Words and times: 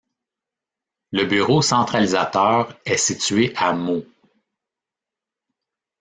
Le 1.11 1.25
bureau 1.25 1.61
centralisateur 1.61 2.75
est 2.85 2.97
situé 2.97 3.53
à 3.55 3.71
Meaux. 3.73 4.03